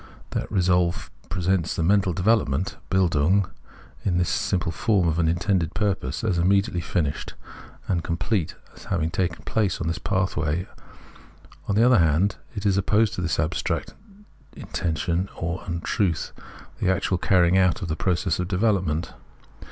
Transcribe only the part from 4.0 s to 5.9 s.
in the simple form of an intended